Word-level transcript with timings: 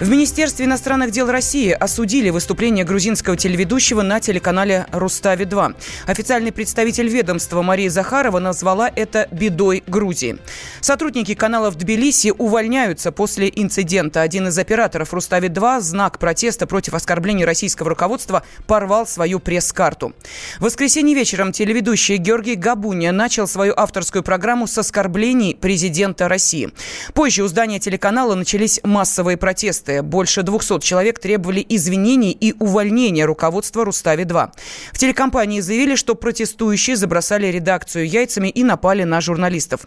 В 0.00 0.08
Министерстве 0.08 0.64
иностранных 0.64 1.10
дел 1.10 1.30
России 1.30 1.72
осудили 1.72 2.30
выступление 2.30 2.86
грузинского 2.86 3.36
телеведущего 3.36 4.00
на 4.00 4.18
телеканале 4.18 4.86
«Рустави-2». 4.92 5.74
Официальный 6.06 6.52
представитель 6.52 7.06
ведомства 7.06 7.60
Мария 7.60 7.90
Захарова 7.90 8.38
назвала 8.38 8.90
это 8.96 9.28
«бедой 9.30 9.84
Грузии». 9.86 10.38
Сотрудники 10.80 11.34
канала 11.34 11.68
в 11.70 11.74
Тбилиси 11.74 12.32
увольняются 12.38 13.12
после 13.12 13.52
инцидента. 13.54 14.22
Один 14.22 14.48
из 14.48 14.56
операторов 14.58 15.12
«Рустави-2» 15.12 15.80
знак 15.82 16.18
протеста 16.18 16.66
против 16.66 16.94
оскорблений 16.94 17.44
российского 17.44 17.90
руководства 17.90 18.42
порвал 18.66 19.06
свою 19.06 19.38
пресс-карту. 19.38 20.14
В 20.60 20.64
воскресенье 20.64 21.14
вечером 21.14 21.52
телеведущий 21.52 22.16
Георгий 22.16 22.54
Габуния 22.54 23.12
начал 23.12 23.46
свою 23.46 23.74
авторскую 23.76 24.22
программу 24.22 24.66
с 24.66 24.78
оскорблений 24.78 25.54
президента 25.54 26.26
России. 26.26 26.72
Позже 27.12 27.42
у 27.42 27.48
здания 27.48 27.78
телеканала 27.78 28.34
начались 28.34 28.80
массовые 28.82 29.36
протесты 29.36 29.89
протесты. 29.90 30.02
Больше 30.02 30.42
200 30.42 30.80
человек 30.80 31.18
требовали 31.18 31.64
извинений 31.68 32.30
и 32.30 32.54
увольнения 32.58 33.24
руководства 33.24 33.84
«Рустави-2». 33.84 34.50
В 34.92 34.98
телекомпании 34.98 35.60
заявили, 35.60 35.96
что 35.96 36.14
протестующие 36.14 36.96
забросали 36.96 37.46
редакцию 37.48 38.08
яйцами 38.08 38.48
и 38.48 38.64
напали 38.64 39.04
на 39.04 39.20
журналистов. 39.20 39.80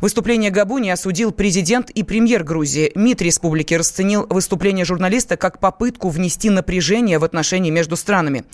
Выступление 0.00 0.50
Габуни 0.50 0.90
осудил 0.90 1.32
президент 1.32 1.90
и 1.90 2.02
премьер 2.02 2.44
Грузии. 2.44 2.92
МИД 2.94 3.22
республики 3.22 3.74
расценил 3.74 4.26
выступление 4.28 4.84
журналиста 4.84 5.36
как 5.36 5.58
попытку 5.58 6.08
внести 6.08 6.50
напряжение 6.50 7.18
в 7.18 7.24
отношения 7.24 7.70
между 7.70 7.96
странами. 7.96 8.44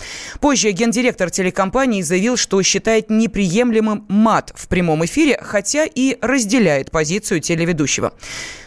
Позже 0.40 0.70
гендиректор 0.72 1.30
телекомпании 1.30 2.02
заявил, 2.02 2.36
что 2.36 2.62
считает 2.62 3.10
неприемлемым 3.10 4.04
мат 4.08 4.52
в 4.54 4.68
прямом 4.68 5.04
эфире, 5.04 5.38
хотя 5.42 5.84
и 5.84 6.16
разделяет 6.20 6.90
позицию 6.90 7.40
телеведущего. 7.40 8.12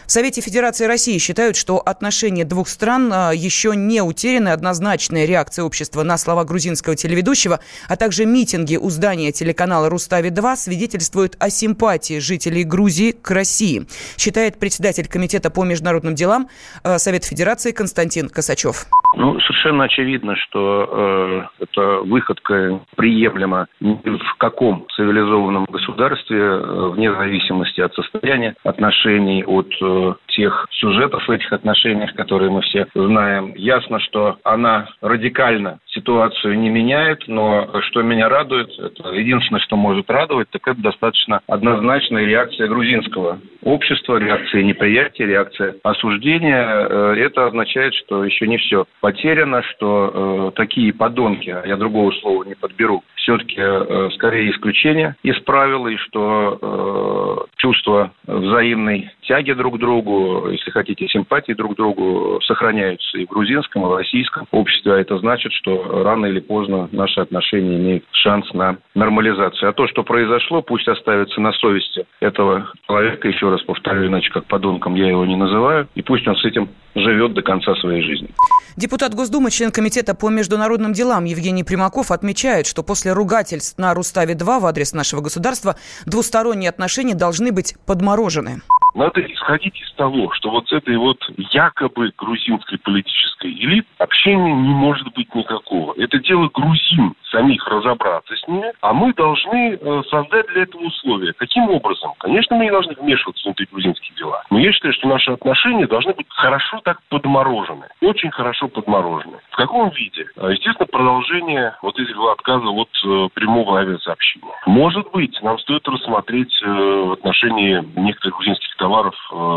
В 0.06 0.12
Совете 0.12 0.40
Федерации 0.40 0.84
России 0.84 1.18
считают, 1.18 1.56
что 1.56 1.78
отношения 1.78 2.44
двух 2.44 2.68
стран 2.68 3.10
а, 3.12 3.32
еще 3.32 3.74
не 3.74 4.00
утеряны. 4.02 4.50
Однозначная 4.50 5.24
реакция 5.24 5.64
общества 5.64 6.04
на 6.04 6.16
слова 6.16 6.44
грузинского 6.44 6.94
телеведущего, 6.94 7.58
а 7.88 7.96
также 7.96 8.24
митинги 8.24 8.76
у 8.76 8.88
здания 8.88 9.32
телеканала 9.32 9.88
«Рустави-2» 9.88 10.56
свидетельствуют 10.56 11.36
о 11.40 11.50
симпатии 11.50 12.20
жителей 12.20 12.62
Грузии 12.62 13.10
к 13.10 13.32
России, 13.32 13.88
считает 14.16 14.58
председатель 14.58 15.08
Комитета 15.08 15.50
по 15.50 15.64
международным 15.64 16.14
делам 16.14 16.48
а, 16.84 17.00
Совета 17.00 17.26
Федерации 17.26 17.72
Константин 17.72 18.28
Косачев. 18.28 18.86
Ну, 19.16 19.40
совершенно 19.40 19.84
очевидно, 19.84 20.36
что 20.36 21.48
э, 21.58 21.64
эта 21.64 22.00
выходка 22.02 22.80
приемлема 22.96 23.66
ни 23.80 23.94
в 23.94 24.34
каком 24.36 24.86
цивилизованном 24.94 25.64
государстве, 25.64 26.38
э, 26.38 26.90
вне 26.90 27.10
зависимости 27.10 27.80
от 27.80 27.94
состояния 27.94 28.54
отношений, 28.62 29.42
от 29.42 29.72
э, 29.80 30.14
тех 30.36 30.66
сюжетов 30.70 31.26
в 31.26 31.30
этих 31.30 31.52
отношениях, 31.52 32.14
которые 32.14 32.50
мы 32.50 32.60
все 32.62 32.86
знаем. 32.94 33.54
Ясно, 33.56 33.98
что 34.00 34.36
она 34.44 34.88
радикально 35.00 35.78
ситуацию 35.86 36.58
не 36.58 36.68
меняет, 36.68 37.26
но 37.26 37.68
что 37.88 38.02
меня 38.02 38.28
радует, 38.28 38.68
это 38.78 39.08
единственное, 39.10 39.60
что 39.60 39.76
может 39.76 40.10
радовать, 40.10 40.48
так 40.50 40.68
это 40.68 40.80
достаточно 40.80 41.40
однозначная 41.48 42.24
реакция 42.24 42.68
грузинского 42.68 43.40
общества, 43.62 44.18
реакция 44.18 44.62
неприятия, 44.62 45.26
реакция 45.26 45.74
осуждения. 45.82 46.86
Э, 46.88 47.14
это 47.18 47.46
означает, 47.46 47.94
что 47.94 48.24
еще 48.24 48.46
не 48.46 48.58
все 48.58 48.84
потеряно, 49.00 49.62
что 49.62 50.50
э, 50.52 50.56
такие 50.56 50.92
подонки, 50.92 51.50
а 51.50 51.66
я 51.66 51.76
другого 51.76 52.12
слова 52.20 52.44
не 52.44 52.54
подберу, 52.54 53.02
все-таки 53.26 53.56
э, 53.58 54.10
скорее 54.14 54.52
исключение 54.52 55.16
из 55.24 55.36
правил, 55.40 55.88
и 55.88 55.96
что 55.96 56.58
э, 56.62 57.56
чувство 57.56 58.12
взаимной 58.24 59.10
тяги 59.22 59.52
друг 59.52 59.76
к 59.76 59.78
другу, 59.80 60.48
если 60.50 60.70
хотите, 60.70 61.08
симпатии 61.08 61.52
друг 61.52 61.74
к 61.74 61.76
другу 61.76 62.40
сохраняются 62.44 63.18
и 63.18 63.26
в 63.26 63.28
грузинском, 63.28 63.82
и 63.82 63.86
в 63.86 63.96
российском 63.96 64.46
обществе, 64.52 64.92
а 64.94 64.98
это 64.98 65.18
значит, 65.18 65.52
что 65.54 66.04
рано 66.04 66.26
или 66.26 66.38
поздно 66.38 66.88
наши 66.92 67.20
отношения 67.20 67.76
имеют 67.76 68.04
шанс 68.12 68.52
на 68.54 68.76
нормализацию. 68.94 69.70
А 69.70 69.72
то, 69.72 69.88
что 69.88 70.04
произошло, 70.04 70.62
пусть 70.62 70.86
оставится 70.86 71.40
на 71.40 71.52
совести 71.54 72.06
этого 72.20 72.70
человека, 72.86 73.26
еще 73.26 73.50
раз 73.50 73.60
повторю, 73.62 74.06
иначе 74.06 74.30
как 74.30 74.44
подонком 74.44 74.94
я 74.94 75.08
его 75.08 75.24
не 75.26 75.36
называю, 75.36 75.88
и 75.96 76.02
пусть 76.02 76.28
он 76.28 76.36
с 76.36 76.44
этим 76.44 76.68
живет 76.96 77.34
до 77.34 77.42
конца 77.42 77.74
своей 77.76 78.02
жизни. 78.02 78.28
Депутат 78.76 79.14
Госдумы, 79.14 79.50
член 79.50 79.70
Комитета 79.70 80.14
по 80.14 80.28
международным 80.28 80.92
делам 80.92 81.24
Евгений 81.24 81.64
Примаков 81.64 82.10
отмечает, 82.10 82.66
что 82.66 82.82
после 82.82 83.12
ругательств 83.12 83.78
на 83.78 83.94
Руставе-2 83.94 84.60
в 84.60 84.66
адрес 84.66 84.92
нашего 84.92 85.20
государства 85.20 85.76
двусторонние 86.04 86.68
отношения 86.68 87.14
должны 87.14 87.52
быть 87.52 87.74
подморожены. 87.86 88.60
Надо 88.94 89.20
исходить 89.20 89.78
из 89.80 89.92
того, 89.92 90.32
что 90.32 90.50
вот 90.50 90.68
с 90.68 90.72
этой 90.72 90.96
вот 90.96 91.18
якобы 91.52 92.12
грузинской 92.16 92.78
политической 92.78 93.52
элиты 93.52 93.86
общения 93.98 94.54
не 94.54 94.74
может 94.74 95.12
быть 95.14 95.34
никакого. 95.34 95.85
Это 95.96 96.18
дело 96.18 96.48
грузин 96.52 97.14
самих 97.30 97.66
разобраться 97.66 98.34
с 98.36 98.48
ними, 98.48 98.72
а 98.80 98.92
мы 98.92 99.12
должны 99.14 99.74
э, 99.74 100.02
создать 100.10 100.46
для 100.48 100.62
этого 100.62 100.82
условия. 100.82 101.32
Каким 101.34 101.68
образом? 101.70 102.12
Конечно, 102.18 102.56
мы 102.56 102.64
не 102.64 102.70
должны 102.70 102.94
вмешиваться 102.94 103.42
в 103.42 103.44
внутригрузинские 103.46 104.16
дела. 104.16 104.42
Но 104.50 104.58
я 104.58 104.72
считаю, 104.72 104.94
что 104.94 105.08
наши 105.08 105.32
отношения 105.32 105.86
должны 105.86 106.12
быть 106.12 106.26
хорошо 106.28 106.80
так 106.84 107.00
подморожены. 107.08 107.86
Очень 108.00 108.30
хорошо 108.30 108.68
подморожены. 108.68 109.38
В 109.50 109.56
каком 109.56 109.90
виде? 109.90 110.26
Э, 110.36 110.52
естественно, 110.52 110.86
продолжение 110.86 111.76
вот 111.82 111.98
этого 111.98 112.32
отказа 112.32 112.68
от 112.68 112.90
э, 113.04 113.28
прямого 113.34 113.80
авиасообщения. 113.80 114.52
Может 114.66 115.10
быть, 115.12 115.40
нам 115.42 115.58
стоит 115.58 115.86
рассмотреть 115.88 116.54
в 116.62 117.12
отношении 117.12 117.82
некоторых 117.96 118.36
грузинских 118.36 118.76
товаров 118.76 119.14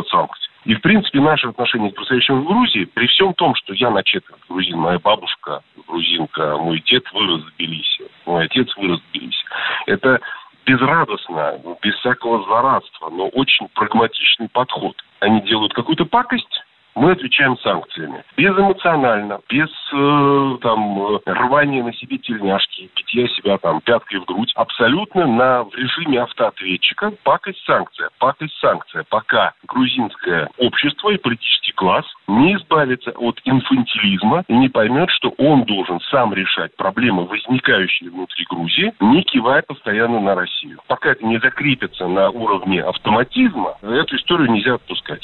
санкции. 0.09 0.48
И, 0.65 0.75
в 0.75 0.81
принципе, 0.81 1.21
наши 1.21 1.47
отношения 1.47 1.91
к 1.91 1.95
происходящему 1.95 2.41
в 2.41 2.47
Грузии, 2.47 2.85
при 2.85 3.07
всем 3.07 3.33
том, 3.33 3.55
что 3.55 3.73
я 3.73 3.89
начатый 3.89 4.35
грузин, 4.47 4.77
моя 4.77 4.99
бабушка 4.99 5.61
грузинка, 5.87 6.57
мой 6.57 6.81
дед 6.81 7.03
вырос 7.13 7.43
в 7.43 7.55
Тбилиси, 7.55 8.03
мой 8.25 8.45
отец 8.45 8.75
вырос 8.75 8.99
в 8.99 9.11
Тбилиси, 9.11 9.45
это 9.87 10.19
безрадостно, 10.65 11.59
без 11.81 11.95
всякого 11.95 12.43
злорадства, 12.43 13.09
но 13.09 13.27
очень 13.29 13.67
прагматичный 13.69 14.49
подход. 14.49 14.95
Они 15.19 15.41
делают 15.41 15.73
какую-то 15.73 16.05
пакость, 16.05 16.63
мы 16.99 17.13
отвечаем 17.13 17.57
санкциями. 17.59 18.23
Безэмоционально, 18.35 19.39
без 19.49 19.69
э, 19.93 20.57
там 20.61 21.15
э, 21.15 21.19
рвания 21.25 21.81
на 21.81 21.93
себе 21.93 22.17
тельняшки, 22.17 22.89
битья 22.93 23.27
себя 23.29 23.57
там 23.57 23.79
пяткой 23.81 24.19
в 24.19 24.25
грудь. 24.25 24.51
Абсолютно 24.55 25.25
на, 25.25 25.63
в 25.63 25.73
режиме 25.75 26.21
автоответчика 26.21 27.13
пакость 27.23 27.63
санкция, 27.65 28.09
пакость 28.19 28.57
санкция. 28.59 29.05
Пока 29.09 29.53
грузинское 29.65 30.49
общество 30.57 31.09
и 31.11 31.17
политический 31.17 31.71
класс 31.71 32.05
не 32.27 32.55
избавится 32.55 33.11
от 33.11 33.39
инфантилизма 33.45 34.43
и 34.49 34.53
не 34.53 34.67
поймет, 34.67 35.09
что 35.11 35.33
он 35.37 35.63
должен 35.63 36.01
сам 36.11 36.33
решать 36.33 36.75
проблемы, 36.75 37.25
возникающие 37.25 38.09
внутри 38.09 38.45
Грузии, 38.49 38.93
не 38.99 39.23
кивая 39.23 39.61
постоянно 39.61 40.19
на 40.19 40.35
Россию. 40.35 40.79
Пока 40.87 41.11
это 41.11 41.25
не 41.25 41.39
закрепится 41.39 42.07
на 42.07 42.29
уровне 42.29 42.83
автоматизма, 42.83 43.75
эту 43.81 44.17
историю 44.17 44.51
нельзя 44.51 44.73
отпускать. 44.73 45.23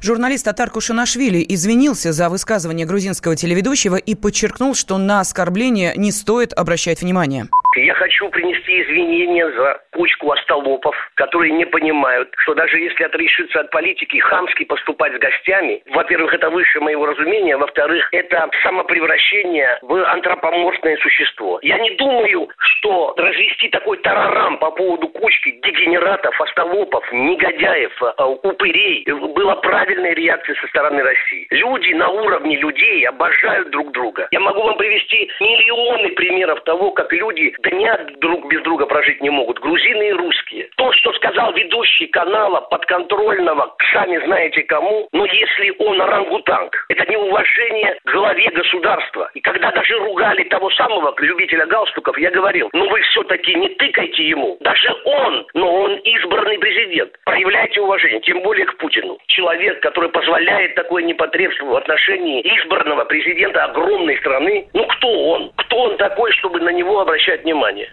Журналист 0.00 0.44
Татар 0.44 0.70
Кушанашвили 0.70 1.44
извинился 1.48 2.12
за 2.12 2.28
высказывание 2.28 2.86
грузинского 2.86 3.36
телеведущего 3.36 3.96
и 3.96 4.14
подчеркнул, 4.14 4.74
что 4.74 4.98
на 4.98 5.20
оскорбление 5.20 5.94
не 5.96 6.12
стоит 6.12 6.52
обращать 6.52 7.00
внимание. 7.00 7.48
Я 7.80 7.94
хочу 7.94 8.28
принести 8.30 8.82
извинения 8.82 9.48
за 9.50 9.80
кучку 9.92 10.32
остолопов, 10.32 10.96
которые 11.14 11.52
не 11.52 11.64
понимают, 11.64 12.28
что 12.38 12.54
даже 12.54 12.78
если 12.78 13.04
отрешиться 13.04 13.60
от 13.60 13.70
политики 13.70 14.18
хамски 14.18 14.64
поступать 14.64 15.14
с 15.14 15.18
гостями, 15.18 15.82
во-первых, 15.90 16.34
это 16.34 16.50
выше 16.50 16.80
моего 16.80 17.06
разумения, 17.06 17.56
во-вторых, 17.56 18.08
это 18.12 18.48
самопревращение 18.62 19.78
в 19.82 19.94
антропоморфное 20.10 20.96
существо. 20.98 21.58
Я 21.62 21.78
не 21.78 21.90
думаю, 21.92 22.48
что 22.58 23.14
развести 23.16 23.68
такой 23.68 23.98
тарарам 23.98 24.58
по 24.58 24.70
поводу 24.70 25.08
кучки 25.08 25.50
дегенератов, 25.62 26.40
остолопов, 26.40 27.04
негодяев, 27.12 27.92
э, 28.02 28.22
упырей 28.42 29.04
была 29.34 29.56
правильной 29.56 30.14
реакцией 30.14 30.58
со 30.60 30.66
стороны 30.68 31.02
России. 31.02 31.46
Люди 31.50 31.92
на 31.92 32.08
уровне 32.08 32.56
людей 32.56 33.06
обожают 33.06 33.70
друг 33.70 33.92
друга. 33.92 34.28
Я 34.30 34.40
могу 34.40 34.62
вам 34.62 34.76
привести 34.76 35.30
миллионы 35.40 36.10
примеров 36.10 36.62
того, 36.64 36.90
как 36.92 37.12
люди 37.12 37.54
дня 37.70 37.98
друг 38.20 38.48
без 38.48 38.62
друга 38.62 38.86
прожить 38.86 39.20
не 39.20 39.30
могут. 39.30 39.58
Грузины 39.60 40.08
и 40.08 40.12
русские. 40.12 40.68
То, 40.76 40.92
что 40.92 41.12
сказал 41.14 41.27
ведущий 41.52 42.06
канала 42.06 42.60
подконтрольного, 42.62 43.74
сами 43.92 44.18
знаете 44.24 44.62
кому, 44.62 45.08
но 45.12 45.24
если 45.26 45.74
он 45.78 46.00
орангутанг, 46.00 46.86
это 46.88 47.10
неуважение 47.10 47.98
к 48.04 48.10
главе 48.12 48.50
государства. 48.50 49.30
И 49.34 49.40
когда 49.40 49.70
даже 49.72 49.98
ругали 49.98 50.44
того 50.44 50.70
самого 50.70 51.14
любителя 51.18 51.66
галстуков, 51.66 52.18
я 52.18 52.30
говорил, 52.30 52.68
ну 52.72 52.88
вы 52.88 53.00
все-таки 53.02 53.54
не 53.54 53.68
тыкайте 53.70 54.24
ему. 54.28 54.56
Даже 54.60 54.94
он, 55.04 55.46
но 55.54 55.82
он 55.82 55.96
избранный 55.96 56.58
президент. 56.58 57.12
Проявляйте 57.24 57.80
уважение, 57.80 58.20
тем 58.20 58.42
более 58.42 58.66
к 58.66 58.76
Путину. 58.78 59.18
Человек, 59.26 59.80
который 59.80 60.10
позволяет 60.10 60.74
такое 60.74 61.02
непотребство 61.02 61.66
в 61.66 61.76
отношении 61.76 62.42
избранного 62.42 63.04
президента 63.04 63.64
огромной 63.64 64.18
страны, 64.18 64.68
ну 64.74 64.86
кто 64.86 65.08
он? 65.08 65.52
Кто 65.56 65.76
он 65.78 65.96
такой, 65.96 66.32
чтобы 66.32 66.60
на 66.60 66.70
него 66.70 67.00
обращать 67.00 67.44
внимание? 67.44 67.90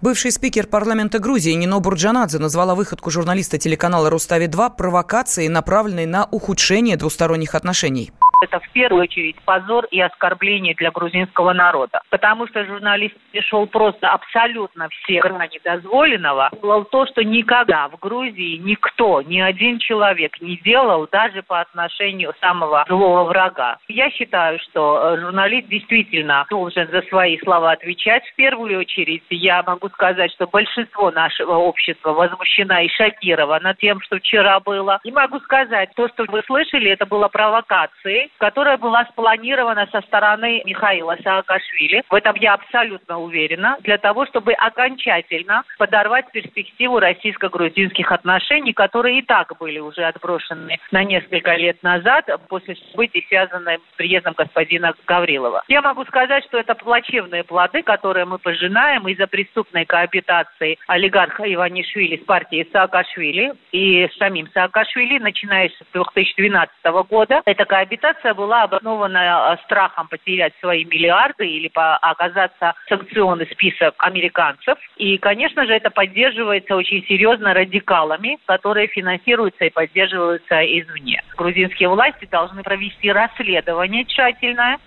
Бывший 0.00 0.30
спикер 0.30 0.68
парламента 0.68 1.18
Грузии 1.18 1.50
Нино 1.54 1.80
Бурджанадзе 1.80 2.38
назвала 2.38 2.76
выходку 2.76 3.10
журналиста 3.10 3.58
телеканала 3.58 4.08
«Рустави-2» 4.10 4.76
провокацией, 4.76 5.48
направленной 5.48 6.06
на 6.06 6.28
ухудшение 6.30 6.96
двусторонних 6.96 7.56
отношений. 7.56 8.12
Это 8.40 8.60
в 8.60 8.68
первую 8.70 9.02
очередь 9.02 9.36
позор 9.44 9.86
и 9.90 10.00
оскорбление 10.00 10.74
для 10.74 10.90
грузинского 10.90 11.52
народа. 11.52 12.02
Потому 12.10 12.46
что 12.46 12.64
журналист 12.64 13.16
пришел 13.32 13.66
просто 13.66 14.08
абсолютно 14.08 14.88
все 14.88 15.20
грани 15.20 15.60
дозволенного. 15.64 16.50
Было 16.62 16.84
то, 16.84 17.06
что 17.06 17.24
никогда 17.24 17.88
в 17.88 17.98
Грузии 17.98 18.56
никто, 18.58 19.22
ни 19.22 19.40
один 19.40 19.78
человек 19.78 20.40
не 20.40 20.56
делал 20.58 21.08
даже 21.10 21.42
по 21.42 21.60
отношению 21.60 22.32
самого 22.40 22.84
злого 22.88 23.24
врага. 23.24 23.78
Я 23.88 24.10
считаю, 24.10 24.58
что 24.60 25.14
э, 25.14 25.20
журналист 25.20 25.68
действительно 25.68 26.46
должен 26.48 26.88
за 26.88 27.02
свои 27.02 27.38
слова 27.40 27.72
отвечать. 27.72 28.24
В 28.28 28.34
первую 28.36 28.78
очередь 28.78 29.24
я 29.30 29.62
могу 29.64 29.88
сказать, 29.88 30.30
что 30.32 30.46
большинство 30.46 31.10
нашего 31.10 31.54
общества 31.54 32.12
возмущена 32.12 32.82
и 32.82 32.88
шокировано 32.88 33.74
тем, 33.74 34.00
что 34.02 34.18
вчера 34.18 34.60
было. 34.60 35.00
И 35.02 35.10
могу 35.10 35.40
сказать, 35.40 35.90
то, 35.96 36.08
что 36.08 36.24
вы 36.28 36.42
слышали, 36.46 36.90
это 36.90 37.04
было 37.04 37.28
провокацией 37.28 38.27
которая 38.38 38.76
была 38.76 39.04
спланирована 39.06 39.86
со 39.90 40.00
стороны 40.02 40.62
Михаила 40.64 41.16
Саакашвили. 41.22 42.02
В 42.10 42.14
этом 42.14 42.36
я 42.36 42.54
абсолютно 42.54 43.18
уверена. 43.18 43.76
Для 43.80 43.98
того, 43.98 44.26
чтобы 44.26 44.52
окончательно 44.52 45.64
подорвать 45.78 46.30
перспективу 46.32 46.98
российско-грузинских 46.98 48.12
отношений, 48.12 48.72
которые 48.72 49.20
и 49.20 49.22
так 49.22 49.56
были 49.58 49.78
уже 49.78 50.04
отброшены 50.04 50.78
на 50.90 51.04
несколько 51.04 51.54
лет 51.54 51.82
назад 51.82 52.26
после 52.48 52.76
событий, 52.76 53.24
связанных 53.28 53.80
с 53.92 53.96
приездом 53.96 54.34
господина 54.36 54.92
Гаврилова. 55.06 55.64
Я 55.68 55.82
могу 55.82 56.04
сказать, 56.04 56.44
что 56.44 56.58
это 56.58 56.74
плачевные 56.74 57.44
плоды, 57.44 57.82
которые 57.82 58.24
мы 58.24 58.38
пожинаем 58.38 59.08
из-за 59.08 59.26
преступной 59.26 59.84
коабитации 59.84 60.78
олигарха 60.86 61.42
Иванишвили 61.52 62.16
с 62.16 62.24
партией 62.24 62.68
Саакашвили 62.72 63.52
и 63.72 64.08
с 64.08 64.16
самим 64.18 64.48
Саакашвили, 64.52 65.18
начиная 65.18 65.68
с 65.68 65.78
2012 65.92 66.70
года. 67.08 67.42
Эта 67.44 67.64
коабитация 67.64 68.17
Операция 68.18 68.34
была 68.34 68.64
обоснована 68.64 69.54
э, 69.54 69.64
страхом 69.64 70.08
потерять 70.08 70.52
свои 70.60 70.84
миллиарды 70.84 71.46
или 71.46 71.70
оказаться 71.74 72.74
в 72.84 72.88
санкционный 72.88 73.46
список 73.46 73.94
американцев. 73.98 74.76
И, 74.96 75.18
конечно 75.18 75.64
же, 75.66 75.72
это 75.72 75.90
поддерживается 75.90 76.74
очень 76.74 77.04
серьезно 77.06 77.54
радикалами, 77.54 78.38
которые 78.46 78.88
финансируются 78.88 79.66
и 79.66 79.70
поддерживаются 79.70 80.62
извне. 80.64 81.22
Грузинские 81.36 81.88
власти 81.88 82.26
должны 82.30 82.62
провести 82.62 83.12
расследование 83.12 84.04
тщательное. 84.04 84.78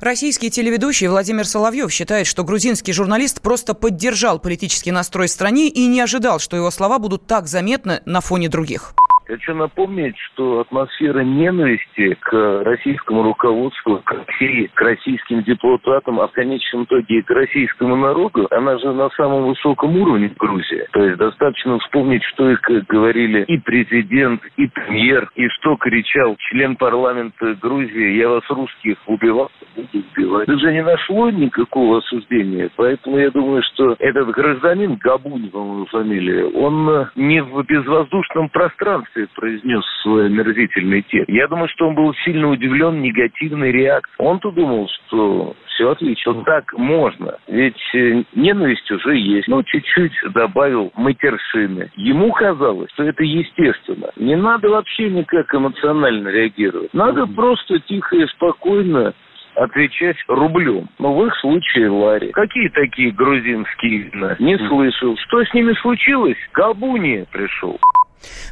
Российский 0.00 0.50
телеведущий 0.50 1.06
Владимир 1.06 1.44
Соловьев 1.44 1.92
считает, 1.92 2.26
что 2.26 2.42
грузинский 2.44 2.92
журналист 2.92 3.42
просто 3.42 3.74
поддержал 3.74 4.40
политический 4.40 4.90
настрой 4.90 5.28
стране 5.28 5.68
и 5.68 5.86
не 5.86 6.00
ожидал, 6.00 6.40
что 6.40 6.56
его 6.56 6.70
слова 6.70 6.98
будут 6.98 7.26
так 7.26 7.46
заметны 7.46 8.02
на 8.06 8.20
фоне 8.20 8.48
других. 8.48 8.94
Хочу 9.32 9.54
напомнить, 9.54 10.14
что 10.18 10.60
атмосфера 10.60 11.20
ненависти 11.20 12.18
к 12.20 12.62
российскому 12.64 13.22
руководству, 13.22 14.02
к 14.04 14.12
России, 14.12 14.70
к 14.74 14.78
российским 14.78 15.42
депутатам, 15.42 16.20
а 16.20 16.28
в 16.28 16.32
конечном 16.32 16.84
итоге 16.84 17.20
и 17.20 17.22
к 17.22 17.30
российскому 17.30 17.96
народу, 17.96 18.46
она 18.50 18.76
же 18.76 18.92
на 18.92 19.08
самом 19.16 19.46
высоком 19.46 19.96
уровне 19.96 20.28
в 20.28 20.36
Грузии. 20.36 20.86
То 20.92 21.02
есть 21.02 21.16
достаточно 21.16 21.78
вспомнить, 21.78 22.22
что 22.24 22.50
их 22.50 22.60
говорили 22.60 23.44
и 23.44 23.56
президент, 23.56 24.42
и 24.58 24.66
премьер, 24.66 25.30
и 25.34 25.48
что 25.48 25.76
кричал 25.76 26.36
член 26.50 26.76
парламента 26.76 27.54
Грузии, 27.54 28.18
я 28.18 28.28
вас 28.28 28.44
русских 28.50 28.98
убивал, 29.06 29.50
буду 29.74 30.04
убивать. 30.14 30.46
Это 30.46 30.58
же 30.58 30.74
не 30.74 30.82
нашло 30.82 31.30
никакого 31.30 31.98
осуждения, 32.00 32.68
поэтому 32.76 33.16
я 33.16 33.30
думаю, 33.30 33.62
что 33.72 33.96
этот 33.98 34.28
гражданин, 34.28 34.96
Габунь, 34.96 35.48
по-моему, 35.48 35.86
фамилия, 35.86 36.44
он 36.44 37.08
не 37.16 37.42
в 37.42 37.64
безвоздушном 37.64 38.50
пространстве 38.50 39.21
Латвии 39.22 39.28
произнес 39.34 39.84
свой 40.02 40.26
омерзительный 40.26 41.02
текст. 41.02 41.28
Я 41.28 41.48
думаю, 41.48 41.68
что 41.68 41.88
он 41.88 41.94
был 41.94 42.14
сильно 42.24 42.48
удивлен 42.48 43.00
негативной 43.00 43.72
реакцией. 43.72 44.14
Он-то 44.18 44.50
думал, 44.50 44.88
что 45.06 45.54
все 45.68 45.90
отлично, 45.90 46.42
так 46.44 46.72
можно. 46.74 47.36
Ведь 47.48 47.80
э, 47.94 48.24
ненависть 48.34 48.90
уже 48.90 49.16
есть. 49.16 49.48
Ну, 49.48 49.62
чуть-чуть 49.62 50.12
добавил 50.34 50.92
матершины. 50.96 51.90
Ему 51.96 52.32
казалось, 52.32 52.90
что 52.92 53.04
это 53.04 53.22
естественно. 53.22 54.10
Не 54.16 54.36
надо 54.36 54.68
вообще 54.68 55.10
никак 55.10 55.54
эмоционально 55.54 56.28
реагировать. 56.28 56.92
Надо 56.92 57.26
просто 57.26 57.78
тихо 57.80 58.16
и 58.16 58.26
спокойно 58.26 59.14
отвечать 59.54 60.16
рублем. 60.28 60.88
Но 60.98 61.14
в 61.14 61.26
их 61.26 61.34
случае 61.36 61.90
лари. 61.90 62.30
Какие 62.32 62.68
такие 62.70 63.10
грузинские 63.10 63.98
вина? 63.98 64.36
Не 64.38 64.56
слышал. 64.68 65.16
Что 65.18 65.44
с 65.44 65.52
ними 65.52 65.74
случилось? 65.74 66.38
Кабуни 66.52 67.26
пришел. 67.30 67.78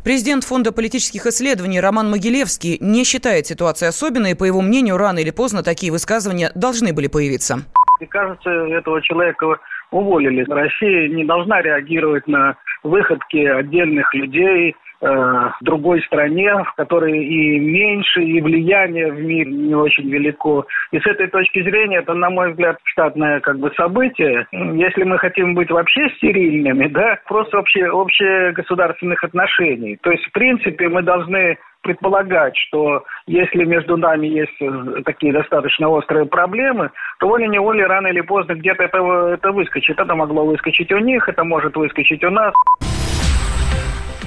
Президент 0.04 0.44
Фонда 0.44 0.72
политических 0.72 1.26
исследований 1.26 1.80
Роман 1.80 2.10
Могилевский 2.10 2.78
не 2.80 3.04
считает 3.04 3.46
ситуацию 3.46 3.88
особенной, 3.88 4.32
и, 4.32 4.34
по 4.34 4.44
его 4.44 4.60
мнению, 4.60 4.96
рано 4.96 5.18
или 5.18 5.30
поздно 5.30 5.62
такие 5.62 5.92
высказывания 5.92 6.52
должны 6.54 6.92
были 6.92 7.06
появиться. 7.06 7.60
Мне 7.98 8.08
кажется, 8.08 8.50
этого 8.50 9.02
человека 9.02 9.58
уволили. 9.90 10.44
Россия 10.48 11.08
не 11.08 11.24
должна 11.24 11.60
реагировать 11.60 12.26
на 12.26 12.56
выходки 12.82 13.44
отдельных 13.44 14.14
людей, 14.14 14.74
в 15.00 15.56
другой 15.62 16.02
стране, 16.02 16.52
в 16.64 16.74
которой 16.74 17.24
и 17.24 17.58
меньше, 17.58 18.22
и 18.22 18.40
влияние 18.40 19.12
в 19.12 19.20
мире 19.20 19.50
не 19.50 19.74
очень 19.74 20.08
велико. 20.08 20.66
И 20.92 20.98
с 20.98 21.06
этой 21.06 21.28
точки 21.28 21.62
зрения 21.62 21.98
это, 21.98 22.14
на 22.14 22.30
мой 22.30 22.50
взгляд, 22.50 22.78
штатное 22.84 23.40
как 23.40 23.58
бы 23.58 23.70
событие. 23.76 24.46
Если 24.52 25.04
мы 25.04 25.18
хотим 25.18 25.54
быть 25.54 25.70
вообще 25.70 26.10
стерильными, 26.16 26.88
да, 26.88 27.18
просто 27.26 27.58
общее, 27.58 27.90
общее 27.90 28.52
государственных 28.52 29.24
отношений. 29.24 29.98
То 30.02 30.10
есть, 30.10 30.24
в 30.26 30.32
принципе, 30.32 30.88
мы 30.88 31.02
должны 31.02 31.56
предполагать, 31.82 32.56
что 32.68 33.04
если 33.26 33.64
между 33.64 33.96
нами 33.96 34.26
есть 34.26 34.60
э, 34.60 35.02
такие 35.04 35.32
достаточно 35.32 35.88
острые 35.88 36.26
проблемы, 36.26 36.90
то 37.18 37.26
волей-неволей 37.26 37.84
рано 37.84 38.08
или 38.08 38.20
поздно 38.20 38.54
где-то 38.54 38.82
это, 38.82 38.98
это 39.32 39.52
выскочит. 39.52 39.98
Это 39.98 40.14
могло 40.14 40.44
выскочить 40.44 40.92
у 40.92 40.98
них, 40.98 41.26
это 41.28 41.42
может 41.42 41.76
выскочить 41.76 42.22
у 42.22 42.30
нас. 42.30 42.52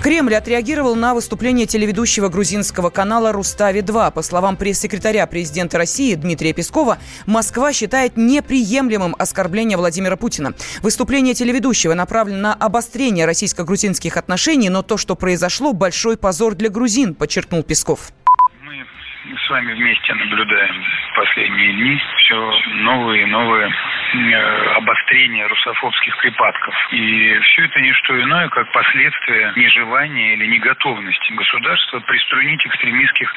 Кремль 0.03 0.35
отреагировал 0.35 0.97
на 0.97 1.13
выступление 1.13 1.65
телеведущего 1.65 2.27
грузинского 2.27 2.89
канала 2.89 3.31
«Рустави-2». 3.31 4.11
По 4.11 4.21
словам 4.21 4.57
пресс-секретаря 4.57 5.25
президента 5.27 5.77
России 5.77 6.13
Дмитрия 6.15 6.51
Пескова, 6.51 6.97
Москва 7.25 7.71
считает 7.71 8.17
неприемлемым 8.17 9.15
оскорбление 9.17 9.77
Владимира 9.77 10.17
Путина. 10.17 10.51
Выступление 10.81 11.33
телеведущего 11.33 11.94
направлено 11.94 12.41
на 12.41 12.53
обострение 12.53 13.25
российско-грузинских 13.25 14.17
отношений, 14.17 14.67
но 14.67 14.81
то, 14.81 14.97
что 14.97 15.15
произошло, 15.15 15.72
большой 15.72 16.17
позор 16.17 16.55
для 16.55 16.67
грузин, 16.67 17.15
подчеркнул 17.15 17.63
Песков. 17.63 18.12
Мы 18.62 18.86
с 19.38 19.50
вами 19.50 19.74
вместе 19.74 20.13
наблюдаем 20.15 20.83
последние 21.15 21.74
дни 21.75 21.98
все 22.17 22.51
новые 22.83 23.24
и 23.24 23.25
новые 23.27 23.72
обострения 24.77 25.48
русофобских 25.48 26.17
припадков. 26.17 26.75
И 26.91 27.39
все 27.39 27.65
это 27.65 27.79
не 27.82 27.93
что 27.93 28.20
иное, 28.22 28.50
как 28.50 28.72
последствия 28.72 29.53
нежелания 29.55 30.34
или 30.34 30.48
неготовности 30.48 31.34
государства 31.34 32.00
приструнить 32.01 32.65
экстремистских, 32.65 33.34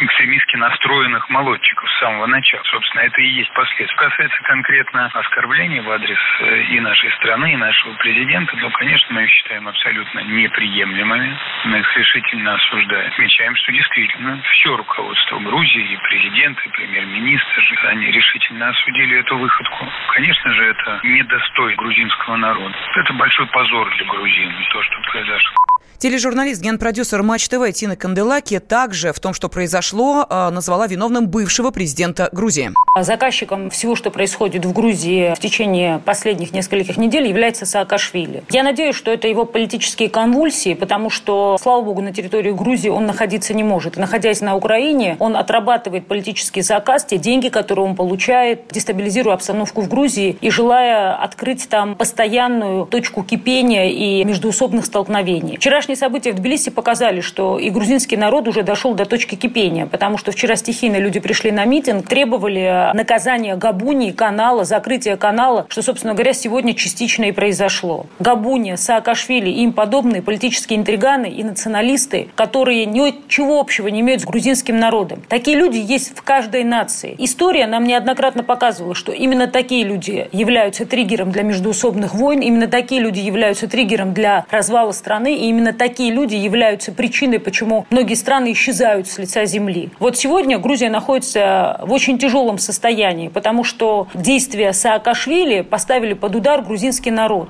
экстремистски 0.00 0.56
настроенных 0.56 1.28
молодчиков 1.28 1.90
с 1.90 1.98
самого 2.00 2.26
начала. 2.26 2.62
Собственно, 2.64 3.02
это 3.02 3.20
и 3.20 3.26
есть 3.26 3.52
последствия. 3.52 3.96
Касается 3.96 4.42
конкретно 4.42 5.06
оскорблений 5.06 5.80
в 5.80 5.90
адрес 5.90 6.18
э, 6.40 6.62
и 6.64 6.80
нашей 6.80 7.10
страны, 7.12 7.52
и 7.52 7.56
нашего 7.56 7.94
президента, 7.94 8.56
то, 8.56 8.70
конечно, 8.70 9.14
мы 9.14 9.24
их 9.24 9.30
считаем 9.30 9.68
абсолютно 9.68 10.20
неприемлемыми. 10.20 11.36
Мы 11.64 11.78
их 11.78 11.96
решительно 11.96 12.54
осуждаем. 12.54 13.08
Отмечаем, 13.12 13.54
что 13.56 13.72
действительно 13.72 14.40
все 14.52 14.76
руководство 14.76 15.38
Грузии, 15.38 15.92
и 15.92 15.96
президент, 15.96 16.58
и 16.64 16.68
премьер-министр, 16.70 17.86
они 17.88 18.10
решительно 18.10 18.68
осудили 18.68 19.18
эту 19.18 19.36
выходку. 19.38 19.88
Конечно 20.14 20.54
же, 20.54 20.64
это 20.64 21.00
недостой 21.04 21.74
грузинского 21.76 22.36
народа. 22.36 22.74
Это 22.96 23.12
большой 23.14 23.46
позор 23.46 23.90
для 23.96 24.06
грузин, 24.06 24.52
то, 24.70 24.82
что 24.82 25.00
произошло. 25.10 25.65
Тележурналист, 25.98 26.60
генпродюсер 26.60 27.22
Матч 27.22 27.48
ТВ 27.48 27.72
Тина 27.72 27.96
Канделаки 27.96 28.58
также 28.58 29.14
в 29.14 29.20
том, 29.20 29.32
что 29.32 29.48
произошло, 29.48 30.26
а, 30.28 30.50
назвала 30.50 30.86
виновным 30.86 31.26
бывшего 31.26 31.70
президента 31.70 32.28
Грузии. 32.32 32.72
Заказчиком 33.00 33.70
всего, 33.70 33.96
что 33.96 34.10
происходит 34.10 34.66
в 34.66 34.72
Грузии 34.74 35.34
в 35.34 35.38
течение 35.40 35.98
последних 36.00 36.52
нескольких 36.52 36.98
недель, 36.98 37.26
является 37.26 37.64
Саакашвили. 37.64 38.44
Я 38.50 38.62
надеюсь, 38.62 38.94
что 38.94 39.10
это 39.10 39.26
его 39.26 39.46
политические 39.46 40.10
конвульсии, 40.10 40.74
потому 40.74 41.08
что, 41.08 41.56
слава 41.62 41.80
богу, 41.82 42.02
на 42.02 42.12
территории 42.12 42.52
Грузии 42.52 42.90
он 42.90 43.06
находиться 43.06 43.54
не 43.54 43.64
может. 43.64 43.96
находясь 43.96 44.42
на 44.42 44.54
Украине, 44.54 45.16
он 45.18 45.34
отрабатывает 45.34 46.06
политический 46.06 46.60
заказ, 46.60 47.06
те 47.06 47.16
деньги, 47.16 47.48
которые 47.48 47.86
он 47.86 47.96
получает, 47.96 48.64
дестабилизируя 48.70 49.34
обстановку 49.34 49.80
в 49.80 49.88
Грузии 49.88 50.36
и 50.42 50.50
желая 50.50 51.14
открыть 51.14 51.68
там 51.70 51.94
постоянную 51.94 52.84
точку 52.84 53.22
кипения 53.22 53.88
и 53.88 54.24
междуусобных 54.24 54.84
столкновений. 54.84 55.56
Вчера 55.56 55.80
Вчерашние 55.86 56.08
события 56.08 56.32
в 56.32 56.34
Тбилиси 56.34 56.70
показали, 56.70 57.20
что 57.20 57.60
и 57.60 57.70
грузинский 57.70 58.16
народ 58.16 58.48
уже 58.48 58.64
дошел 58.64 58.94
до 58.94 59.04
точки 59.04 59.36
кипения, 59.36 59.86
потому 59.86 60.18
что 60.18 60.32
вчера 60.32 60.56
стихийно 60.56 60.96
люди 60.96 61.20
пришли 61.20 61.52
на 61.52 61.64
митинг, 61.64 62.08
требовали 62.08 62.90
наказания 62.92 63.54
Габуни, 63.54 64.10
канала, 64.10 64.64
закрытия 64.64 65.16
канала, 65.16 65.64
что, 65.68 65.82
собственно 65.82 66.14
говоря, 66.14 66.32
сегодня 66.32 66.74
частично 66.74 67.26
и 67.26 67.30
произошло. 67.30 68.06
Габуни, 68.18 68.74
Саакашвили 68.74 69.48
и 69.48 69.62
им 69.62 69.72
подобные 69.72 70.22
политические 70.22 70.80
интриганы 70.80 71.26
и 71.26 71.44
националисты, 71.44 72.30
которые 72.34 72.84
ничего 72.84 73.60
общего 73.60 73.86
не 73.86 74.00
имеют 74.00 74.22
с 74.22 74.24
грузинским 74.24 74.80
народом. 74.80 75.22
Такие 75.28 75.56
люди 75.56 75.78
есть 75.78 76.18
в 76.18 76.22
каждой 76.22 76.64
нации. 76.64 77.14
История 77.16 77.68
нам 77.68 77.84
неоднократно 77.84 78.42
показывала, 78.42 78.96
что 78.96 79.12
именно 79.12 79.46
такие 79.46 79.84
люди 79.84 80.28
являются 80.32 80.84
триггером 80.84 81.30
для 81.30 81.44
междуусобных 81.44 82.12
войн, 82.12 82.40
именно 82.40 82.66
такие 82.66 83.00
люди 83.00 83.20
являются 83.20 83.68
триггером 83.68 84.14
для 84.14 84.46
развала 84.50 84.90
страны, 84.90 85.36
и 85.36 85.48
именно 85.48 85.75
такие 85.76 86.12
люди 86.12 86.34
являются 86.34 86.92
причиной, 86.92 87.38
почему 87.38 87.86
многие 87.90 88.14
страны 88.14 88.52
исчезают 88.52 89.06
с 89.06 89.18
лица 89.18 89.44
земли. 89.44 89.90
Вот 89.98 90.16
сегодня 90.16 90.58
Грузия 90.58 90.90
находится 90.90 91.80
в 91.82 91.92
очень 91.92 92.18
тяжелом 92.18 92.58
состоянии, 92.58 93.28
потому 93.28 93.64
что 93.64 94.08
действия 94.14 94.72
Саакашвили 94.72 95.62
поставили 95.62 96.14
под 96.14 96.34
удар 96.34 96.62
грузинский 96.62 97.10
народ. 97.10 97.48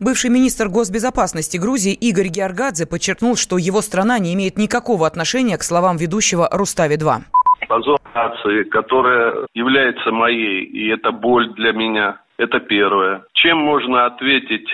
Бывший 0.00 0.30
министр 0.30 0.68
госбезопасности 0.68 1.56
Грузии 1.56 1.92
Игорь 1.92 2.28
Георгадзе 2.28 2.86
подчеркнул, 2.86 3.36
что 3.36 3.58
его 3.58 3.82
страна 3.82 4.18
не 4.18 4.34
имеет 4.34 4.56
никакого 4.56 5.06
отношения 5.06 5.58
к 5.58 5.62
словам 5.62 5.96
ведущего 5.96 6.48
Рустави-2 6.50 7.24
позор 7.66 7.98
нации, 8.14 8.64
которая 8.64 9.46
является 9.54 10.12
моей, 10.12 10.64
и 10.64 10.88
это 10.88 11.10
боль 11.10 11.48
для 11.54 11.72
меня. 11.72 12.20
Это 12.36 12.60
первое. 12.60 13.22
Чем 13.32 13.58
можно 13.58 14.06
ответить 14.06 14.68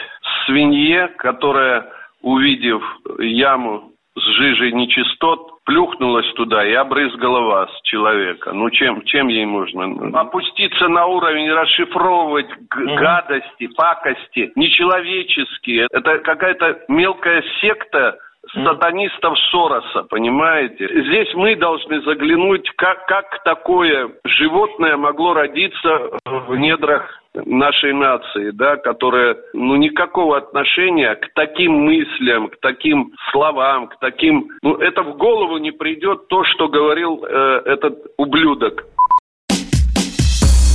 свинье, 0.47 1.09
которая, 1.19 1.87
увидев 2.23 2.83
яму 3.19 3.93
с 4.17 4.23
жижей 4.37 4.73
нечистот, 4.73 5.63
плюхнулась 5.65 6.31
туда 6.35 6.67
и 6.67 6.73
обрызгала 6.73 7.41
вас, 7.43 7.71
человека. 7.85 8.53
Ну, 8.53 8.69
чем, 8.71 9.03
чем 9.05 9.29
ей 9.29 9.47
можно? 9.47 10.19
Опуститься 10.19 10.89
на 10.89 11.07
уровень, 11.07 11.51
расшифровывать 11.51 12.49
гадости, 12.71 13.69
пакости, 13.77 14.51
нечеловеческие. 14.57 15.87
Это 15.93 16.19
какая-то 16.19 16.81
мелкая 16.89 17.45
секта, 17.61 18.19
сатанистов 18.53 19.39
Сороса, 19.51 20.03
понимаете? 20.09 20.89
Здесь 20.89 21.33
мы 21.35 21.57
должны 21.57 22.01
заглянуть, 22.03 22.69
как, 22.77 23.07
как 23.07 23.43
такое 23.45 24.11
животное 24.25 24.97
могло 24.97 25.35
родиться 25.35 26.11
в 26.25 26.57
недрах 26.57 27.21
нашей 27.35 27.93
нации, 27.93 28.51
да, 28.51 28.77
которая, 28.77 29.37
ну, 29.53 29.77
никакого 29.77 30.37
отношения 30.37 31.15
к 31.15 31.33
таким 31.35 31.73
мыслям, 31.85 32.49
к 32.49 32.57
таким 32.61 33.13
словам, 33.31 33.89
к 33.89 33.99
таким, 34.01 34.49
ну, 34.63 34.77
это 34.77 35.03
в 35.03 35.17
голову 35.17 35.59
не 35.59 35.71
придет 35.71 36.27
то, 36.29 36.43
что 36.45 36.69
говорил 36.69 37.25
э, 37.25 37.63
этот 37.67 37.99
ублюдок. 38.17 38.85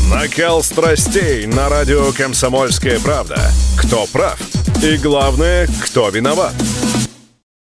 Накал 0.10 0.62
страстей 0.62 1.46
на 1.48 1.68
радио 1.68 2.14
«Комсомольская 2.16 3.00
правда». 3.04 3.36
Кто 3.78 4.06
прав? 4.14 4.40
И 4.82 5.02
главное, 5.04 5.68
кто 5.84 6.10
виноват? 6.10 6.54